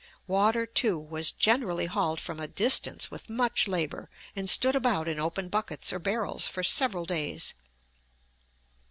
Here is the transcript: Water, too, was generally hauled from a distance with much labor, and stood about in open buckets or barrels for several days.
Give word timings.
Water, 0.25 0.65
too, 0.65 0.97
was 0.99 1.29
generally 1.29 1.85
hauled 1.85 2.19
from 2.19 2.39
a 2.39 2.47
distance 2.47 3.11
with 3.11 3.29
much 3.29 3.67
labor, 3.67 4.09
and 4.35 4.49
stood 4.49 4.75
about 4.75 5.07
in 5.07 5.19
open 5.19 5.47
buckets 5.47 5.93
or 5.93 5.99
barrels 5.99 6.47
for 6.47 6.63
several 6.63 7.05
days. 7.05 7.53